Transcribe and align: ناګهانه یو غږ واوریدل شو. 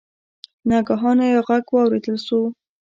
ناګهانه 0.69 1.25
یو 1.33 1.41
غږ 1.47 1.65
واوریدل 1.73 2.17
شو. 2.25 2.41